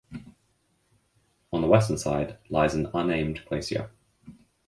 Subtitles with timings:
[1.53, 3.91] On the western side lies an unnamed glacier.